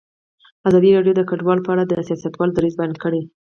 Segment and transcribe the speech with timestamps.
[0.67, 3.21] ازادي راډیو د کډوال په اړه د سیاستوالو دریځ بیان کړی.